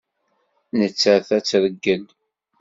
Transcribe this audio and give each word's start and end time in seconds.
Nettat 0.79 1.27
ad 1.37 1.43
tt-reggel. 1.43 2.03